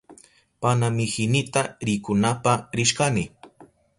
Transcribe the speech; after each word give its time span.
Panamihinita 0.61 1.61
rikunapa 1.87 2.53
rishkani. 2.75 3.25